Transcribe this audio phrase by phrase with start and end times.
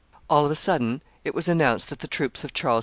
[0.31, 2.79] All on a sudden it was announced that the troops of Charles V.